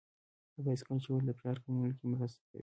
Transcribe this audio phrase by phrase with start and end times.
[0.55, 2.59] د بایسکل چلول د فشار کمولو کې مرسته کوي.